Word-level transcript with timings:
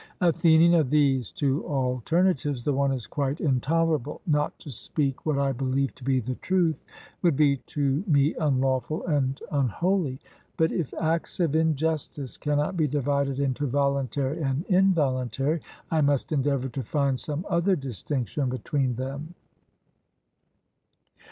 ATHENIAN: 0.19 0.73
Of 0.73 0.89
these 0.89 1.31
two 1.31 1.63
alternatives, 1.67 2.63
the 2.63 2.73
one 2.73 2.91
is 2.91 3.05
quite 3.05 3.39
intolerable 3.39 4.19
not 4.25 4.57
to 4.57 4.71
speak 4.71 5.27
what 5.27 5.37
I 5.37 5.51
believe 5.51 5.93
to 5.93 6.03
be 6.03 6.19
the 6.19 6.33
truth 6.33 6.83
would 7.21 7.35
be 7.35 7.57
to 7.57 8.03
me 8.07 8.33
unlawful 8.33 9.05
and 9.05 9.39
unholy. 9.51 10.19
But 10.57 10.71
if 10.71 10.91
acts 10.95 11.39
of 11.39 11.55
injustice 11.55 12.35
cannot 12.37 12.75
be 12.75 12.87
divided 12.87 13.39
into 13.39 13.67
voluntary 13.67 14.41
and 14.41 14.65
involuntary, 14.65 15.61
I 15.91 16.01
must 16.01 16.31
endeavour 16.31 16.69
to 16.69 16.81
find 16.81 17.19
some 17.19 17.45
other 17.47 17.75
distinction 17.75 18.49
between 18.49 18.95
them. 18.95 19.35